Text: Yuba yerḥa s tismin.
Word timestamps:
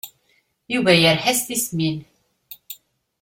Yuba 0.73 0.93
yerḥa 1.01 1.33
s 1.39 1.41
tismin. 1.47 1.97